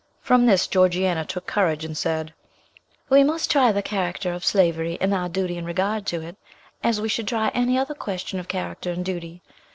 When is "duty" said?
5.29-5.57, 9.05-9.43